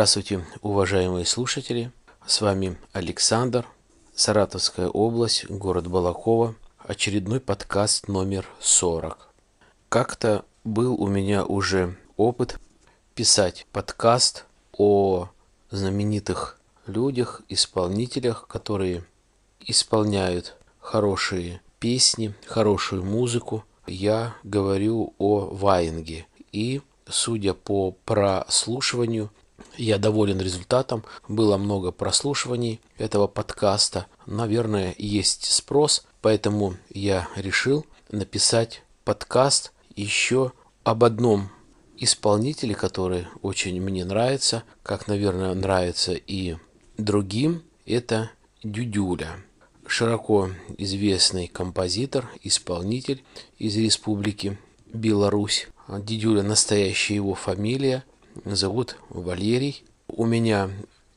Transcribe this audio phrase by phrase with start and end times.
[0.00, 1.92] Здравствуйте, уважаемые слушатели.
[2.24, 3.66] С вами Александр,
[4.14, 6.54] Саратовская область, город Балакова.
[6.78, 9.28] Очередной подкаст номер 40.
[9.90, 12.58] Как-то был у меня уже опыт
[13.14, 15.28] писать подкаст о
[15.70, 19.04] знаменитых людях, исполнителях, которые
[19.60, 23.66] исполняют хорошие песни, хорошую музыку.
[23.86, 26.26] Я говорю о Ваенге.
[26.52, 29.30] И, судя по прослушиванию,
[29.76, 31.04] я доволен результатом.
[31.28, 34.06] Было много прослушиваний этого подкаста.
[34.26, 40.52] Наверное, есть спрос, поэтому я решил написать подкаст еще
[40.84, 41.50] об одном
[41.96, 46.56] исполнителе, который очень мне нравится, как, наверное, нравится и
[46.96, 47.62] другим.
[47.86, 48.30] Это
[48.62, 49.36] Дюдюля
[49.90, 53.24] широко известный композитор, исполнитель
[53.58, 54.56] из республики
[54.92, 55.66] Беларусь.
[55.88, 58.04] Дидюля настоящая его фамилия,
[58.44, 59.84] зовут Валерий.
[60.08, 60.70] У меня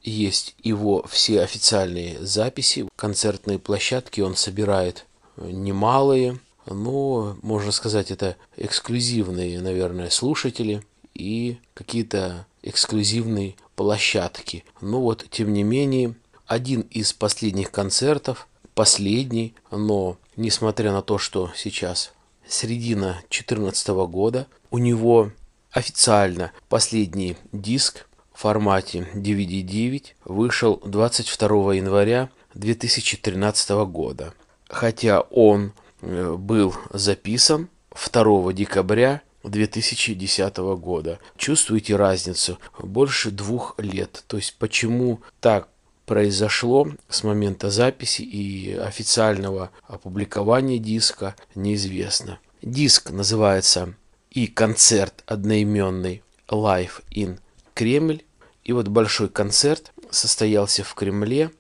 [0.04, 5.06] есть его все официальные записи, концертные площадки он собирает
[5.38, 10.84] немалые, но, можно сказать, это эксклюзивные, наверное, слушатели
[11.14, 14.64] и какие-то эксклюзивные площадки.
[14.82, 21.52] Но вот, тем не менее, один из последних концертов– последний, но несмотря на то, что
[21.56, 22.12] сейчас
[22.48, 25.32] середина 2014 года, у него
[25.74, 34.34] официально последний диск в формате DVD-9 вышел 22 января 2013 года.
[34.70, 37.70] Хотя он э, был записан
[38.12, 41.20] 2 декабря 2010 года.
[41.38, 42.60] Чувствуете разницу?
[42.80, 44.24] Больше двух лет.
[44.28, 45.68] То есть почему так
[46.06, 52.40] произошло с момента записи и официального опубликования диска неизвестно.
[52.62, 53.96] Диск называется
[54.34, 57.40] и концерт одноименный Live in
[57.74, 58.24] Кремль.
[58.64, 61.52] И вот большой концерт состоялся в Кремле.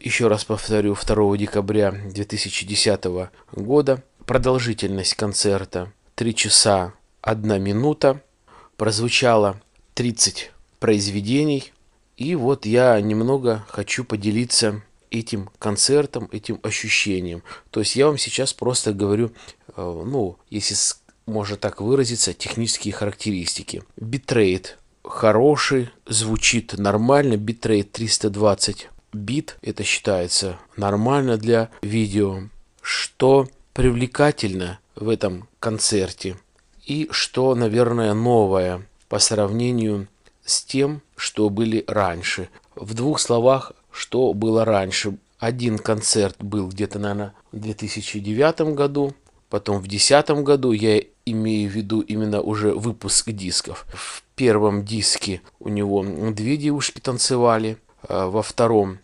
[0.00, 3.04] Еще раз повторю, 2 декабря 2010
[3.52, 4.02] года.
[4.26, 8.20] Продолжительность концерта 3 часа 1 минута.
[8.76, 9.60] Прозвучало
[9.94, 11.72] 30 произведений
[12.16, 17.42] и вот я немного хочу поделиться этим концертом, этим ощущением.
[17.70, 19.32] То есть я вам сейчас просто говорю,
[19.76, 20.74] э, ну, если
[21.26, 23.82] можно так выразиться, технические характеристики.
[23.96, 32.42] Битрейт хороший, звучит нормально, битрейт 320 бит, это считается нормально для видео.
[32.80, 36.36] Что привлекательно в этом концерте
[36.84, 40.08] и что, наверное, новое по сравнению
[40.44, 42.48] с тем, что были раньше.
[42.74, 45.16] В двух словах, что было раньше.
[45.38, 49.14] Один концерт был где-то, наверное, в 2009 году,
[49.54, 53.86] потом в 2010 году, я имею в виду именно уже выпуск дисков.
[53.94, 58.98] В первом диске у него две девушки танцевали, а во втором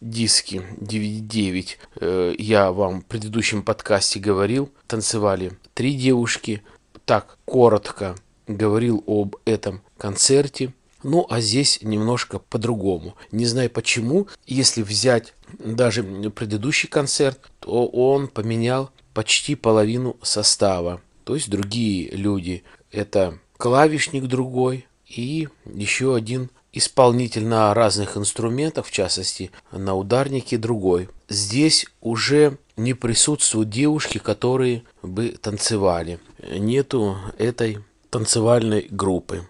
[0.00, 6.62] диске 9.9 э, я вам в предыдущем подкасте говорил, танцевали три девушки.
[7.04, 8.14] Так, коротко
[8.46, 10.72] говорил об этом концерте.
[11.02, 13.16] Ну, а здесь немножко по-другому.
[13.32, 21.00] Не знаю почему, если взять даже предыдущий концерт, то он поменял почти половину состава.
[21.24, 22.64] То есть другие люди.
[22.92, 31.08] Это клавишник другой и еще один исполнитель на разных инструментах, в частности на ударнике другой.
[31.30, 36.18] Здесь уже не присутствуют девушки, которые бы танцевали.
[36.46, 37.78] Нету этой
[38.10, 39.46] танцевальной группы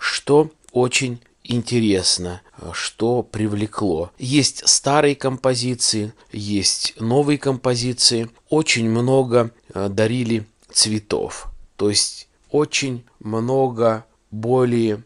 [0.00, 4.10] что очень интересно, что привлекло.
[4.18, 8.28] Есть старые композиции, есть новые композиции.
[8.48, 11.48] Очень много э, дарили цветов.
[11.76, 15.02] То есть очень много более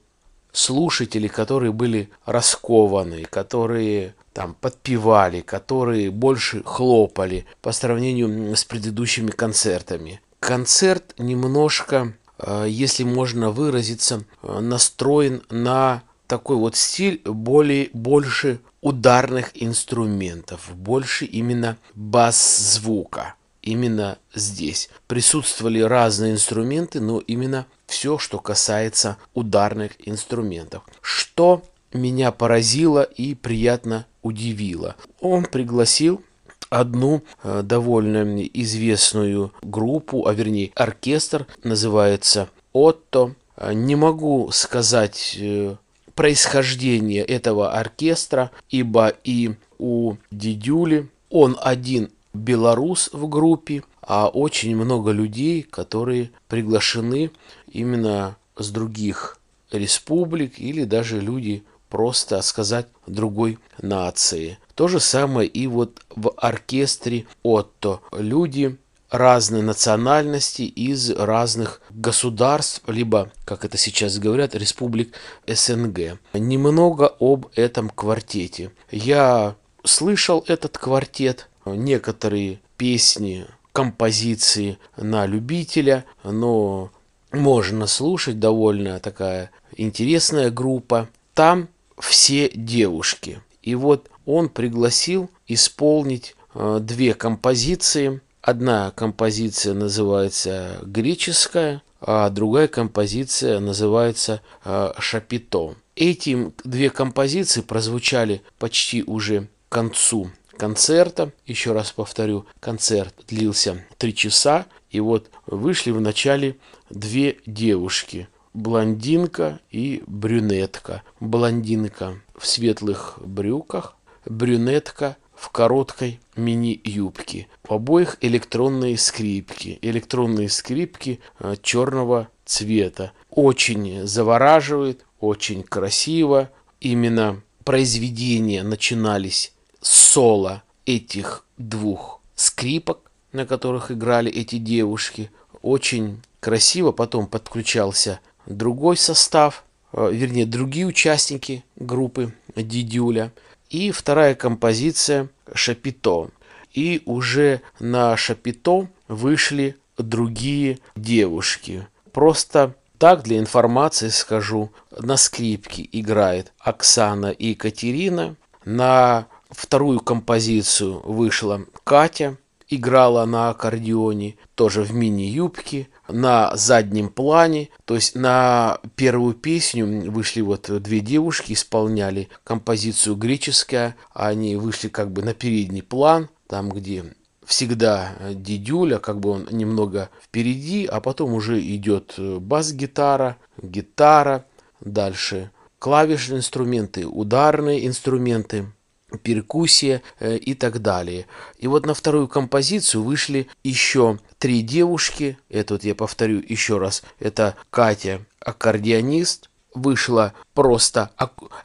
[0.52, 10.20] слушателей, которые были раскованы, которые там подпевали, которые больше хлопали по сравнению с предыдущими концертами.
[10.40, 19.50] Концерт немножко Э, если можно выразиться, э, настроен на такой вот стиль более, больше ударных
[19.54, 23.34] инструментов, больше именно бас-звука.
[23.62, 30.82] Именно здесь присутствовали разные инструменты, но именно все, что касается ударных инструментов.
[31.00, 31.62] Что
[31.94, 34.96] меня поразило и приятно удивило.
[35.20, 36.22] Он пригласил
[36.68, 43.34] одну э, довольно известную группу, а вернее оркестр, называется Отто.
[43.56, 45.76] Э, не могу сказать э,
[46.14, 55.10] происхождение этого оркестра, ибо и у Дидюли он один белорус в группе, а очень много
[55.12, 57.30] людей, которые приглашены
[57.70, 59.38] именно с других
[59.72, 64.58] республик или даже люди просто сказать другой нации.
[64.74, 68.00] То же самое и вот в оркестре Отто.
[68.12, 68.76] Люди
[69.14, 75.14] разной национальности из разных государств, либо, как это сейчас говорят, республик
[75.46, 76.18] СНГ.
[76.32, 78.72] Немного об этом квартете.
[78.90, 86.90] Я слышал этот квартет, некоторые песни, композиции на любителя, но
[87.32, 91.08] можно слушать, довольно такая интересная группа.
[91.34, 91.68] Там
[91.98, 93.40] все девушки.
[93.62, 98.20] И вот он пригласил исполнить э, две композиции.
[98.44, 105.76] Одна композиция называется греческая, а другая композиция называется э, шапито.
[105.96, 111.32] Эти две композиции прозвучали почти уже к концу концерта.
[111.46, 114.66] Еще раз повторю, концерт длился три часа.
[114.90, 116.58] И вот вышли в начале
[116.90, 118.28] две девушки.
[118.52, 121.02] Блондинка и брюнетка.
[121.18, 127.48] Блондинка в светлых брюках, брюнетка в короткой мини-юбке.
[127.68, 129.78] У обоих электронные скрипки.
[129.82, 133.12] Электронные скрипки э, черного цвета.
[133.30, 136.50] Очень завораживает, очень красиво.
[136.80, 145.30] Именно произведения начинались соло этих двух скрипок, на которых играли эти девушки.
[145.62, 153.32] Очень красиво потом подключался другой состав, э, вернее, другие участники группы Дидюля.
[153.70, 156.30] И вторая композиция «Шапито».
[156.72, 161.86] И уже на «Шапито» вышли другие девушки.
[162.12, 171.64] Просто так для информации скажу, на скрипке играет Оксана и Екатерина, на вторую композицию вышла
[171.84, 172.36] Катя,
[172.76, 177.70] играла на аккордеоне, тоже в мини-юбке, на заднем плане.
[177.84, 185.12] То есть на первую песню вышли вот две девушки, исполняли композицию греческая, они вышли как
[185.12, 187.04] бы на передний план, там где
[187.44, 194.46] всегда дидюля, как бы он немного впереди, а потом уже идет бас-гитара, гитара,
[194.80, 195.50] дальше
[195.84, 198.72] клавишные инструменты, ударные инструменты
[199.18, 201.26] перкуссия э, и так далее.
[201.58, 205.38] И вот на вторую композицию вышли еще три девушки.
[205.48, 207.02] Это вот я повторю еще раз.
[207.18, 209.50] Это Катя, аккордеонист.
[209.74, 211.10] Вышла просто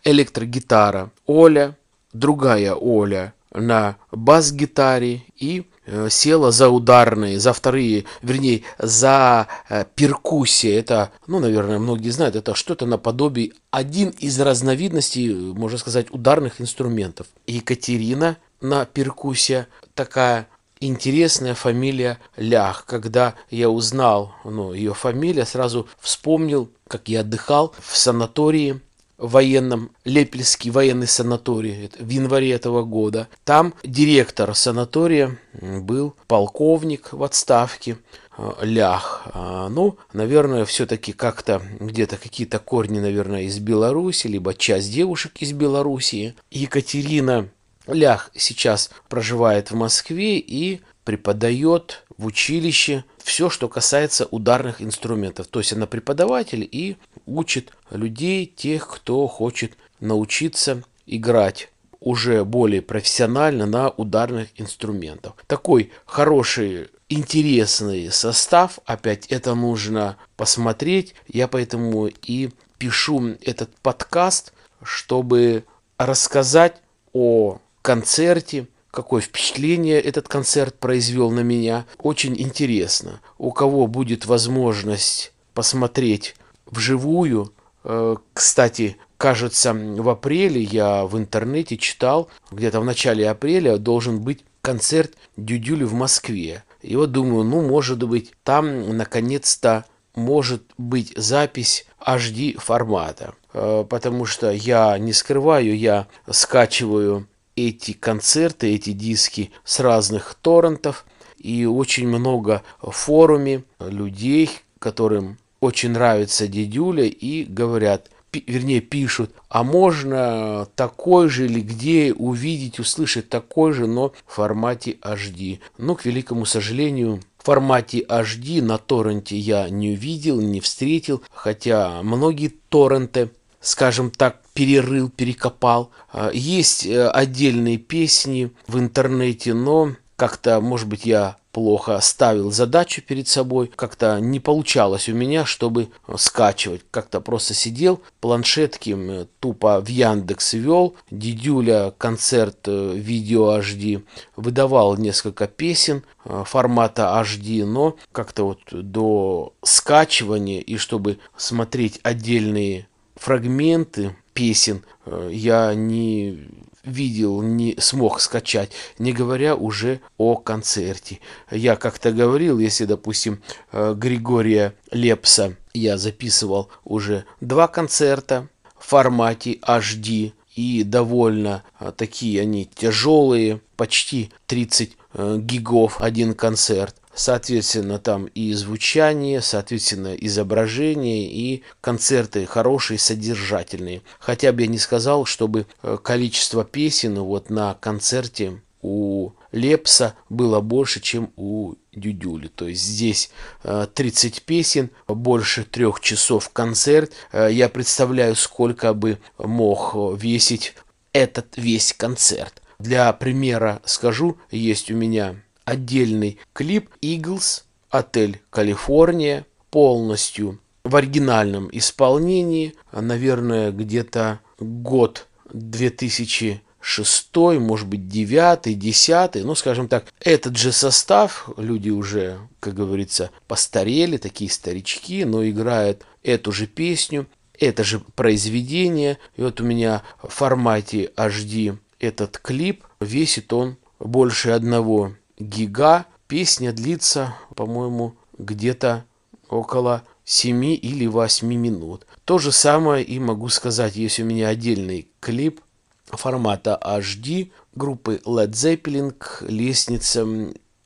[0.03, 1.11] электрогитара.
[1.27, 1.77] Оля,
[2.11, 5.69] другая Оля на бас-гитаре и
[6.09, 10.79] села за ударные, за вторые, вернее, за э, перкуссия.
[10.79, 17.27] Это, ну, наверное, многие знают, это что-то наподобие, один из разновидностей, можно сказать, ударных инструментов.
[17.47, 20.47] Екатерина на перкуссия такая
[20.79, 22.85] интересная фамилия Лях.
[22.85, 28.81] Когда я узнал ну, ее фамилия, сразу вспомнил, как я отдыхал в санатории
[29.19, 33.27] военном, Лепельский военный санаторий в январе этого года.
[33.43, 37.97] Там директор санатория был полковник в отставке,
[38.37, 39.23] э, Лях.
[39.33, 45.51] А, ну, наверное, все-таки как-то где-то какие-то корни, наверное, из Беларуси, либо часть девушек из
[45.51, 46.35] Белоруссии.
[46.49, 47.49] Екатерина
[47.87, 55.47] Лях сейчас проживает в Москве и преподает в училище все, что касается ударных инструментов.
[55.47, 61.71] То есть она преподаватель и учит людей, тех, кто хочет научиться играть
[62.01, 65.33] уже более профессионально на ударных инструментах.
[65.47, 68.79] Такой хороший, интересный состав.
[68.85, 71.15] Опять это нужно посмотреть.
[71.29, 74.51] Я поэтому и пишу этот подкаст,
[74.83, 75.63] чтобы
[75.97, 76.81] рассказать
[77.13, 81.85] о концерте, какое впечатление этот концерт произвел на меня.
[81.97, 83.21] Очень интересно.
[83.37, 87.53] У кого будет возможность посмотреть вживую,
[87.83, 94.43] э, кстати, кажется, в апреле я в интернете читал, где-то в начале апреля должен быть
[94.61, 96.63] концерт Дюдюли в Москве.
[96.81, 103.33] И вот думаю, ну, может быть, там наконец-то может быть запись HD формата.
[103.53, 107.27] Э, потому что я не скрываю, я скачиваю
[107.67, 111.05] эти концерты, эти диски с разных торрентов.
[111.37, 114.49] И очень много в форуме людей,
[114.79, 122.79] которым очень нравится дедюля и говорят, вернее пишут, а можно такой же или где увидеть,
[122.79, 125.59] услышать такой же, но в формате HD.
[125.77, 132.01] Но, к великому сожалению, в формате HD на торренте я не увидел, не встретил, хотя
[132.03, 133.29] многие торренты
[133.61, 135.89] скажем так, перерыл, перекопал.
[136.33, 143.29] Есть э, отдельные песни в интернете, но как-то, может быть, я плохо ставил задачу перед
[143.29, 145.87] собой, как-то не получалось у меня, чтобы
[146.17, 146.81] скачивать.
[146.91, 154.03] Как-то просто сидел, планшетки тупо в Яндекс вел, дидюля концерт э, видео HD,
[154.35, 162.89] выдавал несколько песен э, формата HD, но как-то вот до скачивания и чтобы смотреть отдельные
[163.19, 166.47] фрагменты песен э, я не
[166.85, 171.19] видел, не смог скачать, не говоря уже о концерте.
[171.51, 173.41] Я как-то говорил, если, допустим,
[173.73, 178.47] э, Григория Лепса я записывал уже два концерта
[178.79, 186.95] в формате HD, и довольно э, такие они тяжелые, почти 30 э, гигов один концерт
[187.13, 194.01] соответственно, там и звучание, соответственно, изображение и концерты хорошие, содержательные.
[194.19, 200.61] Хотя бы я не сказал, чтобы э, количество песен вот на концерте у Лепса было
[200.61, 202.47] больше, чем у Дюдюли.
[202.47, 203.31] То есть здесь
[203.63, 207.11] 30 э, песен, больше трех часов концерт.
[207.31, 210.75] Э, я представляю, сколько бы мог весить
[211.13, 212.61] этот весь концерт.
[212.77, 215.35] Для примера скажу, есть у меня
[215.69, 228.07] отдельный клип Eagles, отель Калифорния, полностью в оригинальном исполнении, наверное, где-то год 2006, может быть,
[228.07, 235.23] 9, 10, ну, скажем так, этот же состав, люди уже, как говорится, постарели, такие старички,
[235.23, 237.27] но играют эту же песню,
[237.59, 239.19] это же произведение.
[239.35, 246.05] И вот у меня в формате HD этот клип, весит он больше одного гига.
[246.27, 249.05] Песня длится, по-моему, где-то
[249.49, 252.05] около 7 или 8 минут.
[252.25, 255.61] То же самое и могу сказать, есть у меня отдельный клип
[256.05, 260.25] формата HD группы Led Zeppelin «Лестница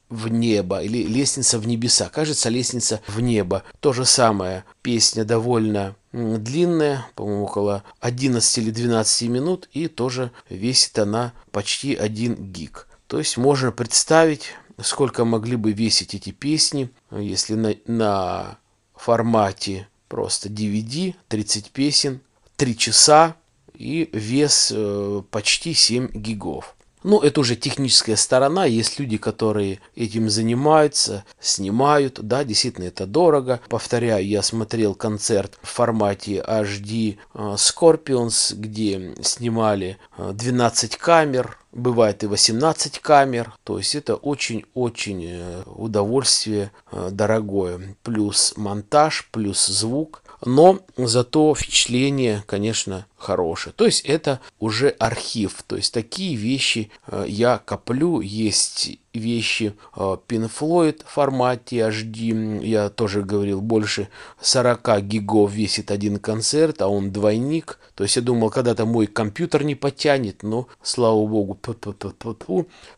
[0.09, 2.09] в небо» или «Лестница в небеса».
[2.09, 3.63] Кажется, «Лестница в небо».
[3.79, 4.63] То же самое.
[4.81, 12.35] Песня довольно длинная, по-моему, около 11 или 12 минут, и тоже весит она почти 1
[12.51, 12.87] гиг.
[13.13, 18.57] То есть можно представить, сколько могли бы весить эти песни, если на, на
[18.95, 22.21] формате просто DVD 30 песен,
[22.55, 23.35] 3 часа
[23.75, 26.75] и вес э, почти 7 гигов.
[27.03, 28.65] Ну, это уже техническая сторона.
[28.65, 32.19] Есть люди, которые этим занимаются, снимают.
[32.21, 33.59] Да, действительно, это дорого.
[33.69, 42.23] Повторяю, я смотрел концерт в формате HD э, Scorpions, где снимали 12 э, камер, бывает
[42.23, 43.53] и 18 камер.
[43.63, 47.95] То есть это очень-очень э, удовольствие дорогое.
[48.03, 50.22] Плюс монтаж, плюс звук.
[50.45, 53.73] Но зато впечатление, конечно, хорошее.
[53.75, 55.63] То есть это уже архив.
[55.65, 58.19] То есть такие вещи э, я коплю.
[58.19, 62.63] Есть вещи э, Pink Floyd в формате HD.
[62.65, 64.09] Я тоже говорил, больше
[64.41, 67.79] 40 гигов весит один концерт, а он двойник.
[67.95, 71.57] То есть я думал, когда-то мой компьютер не потянет, но, слава богу,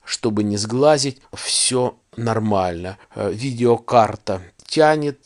[0.04, 2.98] чтобы не сглазить, все нормально.
[3.14, 5.20] Э, видеокарта тянет,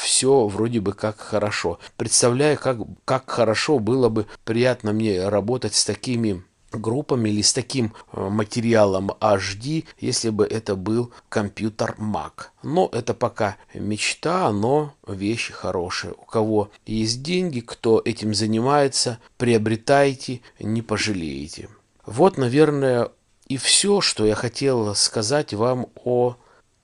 [0.00, 1.78] все вроде бы как хорошо.
[1.96, 7.92] Представляю, как, как хорошо было бы приятно мне работать с такими группами или с таким
[8.12, 12.48] э, материалом HD, если бы это был компьютер Mac.
[12.62, 16.12] Но это пока мечта, но вещи хорошие.
[16.12, 21.68] У кого есть деньги, кто этим занимается, приобретайте, не пожалеете.
[22.06, 23.10] Вот, наверное,
[23.46, 26.36] и все, что я хотел сказать вам о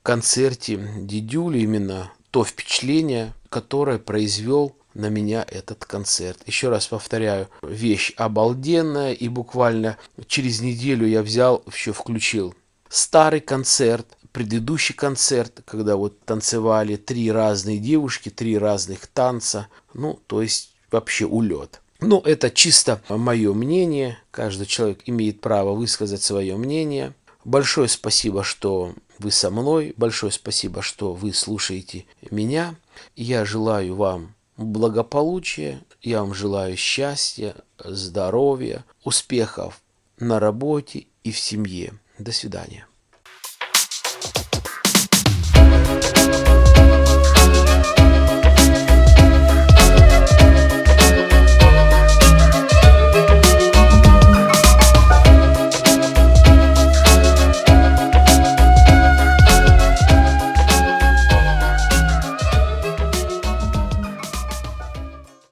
[0.06, 6.38] концерте Дидюли именно то впечатление, которое произвел на меня этот концерт.
[6.46, 9.98] Еще раз повторяю, вещь обалденная, и буквально
[10.28, 12.54] через неделю я взял, еще включил
[12.88, 20.40] старый концерт, предыдущий концерт, когда вот танцевали три разные девушки, три разных танца, ну, то
[20.40, 21.80] есть вообще улет.
[21.98, 27.12] Ну, это чисто мое мнение, каждый человек имеет право высказать свое мнение.
[27.44, 29.94] Большое спасибо, что вы со мной.
[29.96, 32.76] Большое спасибо, что вы слушаете меня.
[33.14, 39.80] Я желаю вам благополучия, я вам желаю счастья, здоровья, успехов
[40.18, 41.94] на работе и в семье.
[42.18, 42.86] До свидания.